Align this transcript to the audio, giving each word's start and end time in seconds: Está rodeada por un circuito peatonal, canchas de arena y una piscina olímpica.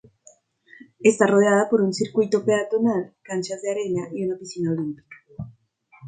Está 1.01 1.27
rodeada 1.27 1.69
por 1.69 1.79
un 1.83 1.93
circuito 1.93 2.43
peatonal, 2.43 3.13
canchas 3.21 3.61
de 3.61 3.69
arena 3.69 4.07
y 4.11 4.25
una 4.25 4.35
piscina 4.35 4.71
olímpica. 4.71 5.07